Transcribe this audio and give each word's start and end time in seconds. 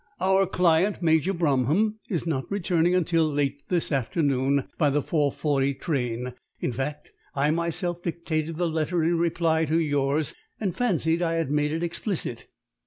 "Our 0.19 0.47
client, 0.47 1.03
Major 1.03 1.31
Bromham, 1.31 1.99
is 2.09 2.25
not 2.25 2.49
returning 2.49 2.95
until 2.95 3.31
late 3.31 3.61
this 3.69 3.91
afternoon 3.91 4.67
by 4.79 4.89
the 4.89 5.03
four 5.03 5.31
forty 5.31 5.75
train, 5.75 6.33
in 6.59 6.71
fact. 6.71 7.11
I 7.35 7.51
myself 7.51 8.01
dictated 8.01 8.57
the 8.57 8.67
letter 8.67 9.03
in 9.03 9.19
reply 9.19 9.65
to 9.65 9.77
yours, 9.77 10.33
and 10.59 10.75
fancied 10.75 11.21
I 11.21 11.35
had 11.35 11.51
made 11.51 11.71
it 11.71 11.83
explicit." 11.83 12.47